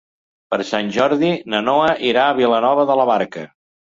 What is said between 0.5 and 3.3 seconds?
Per Sant Jordi na Noa irà a Vilanova de la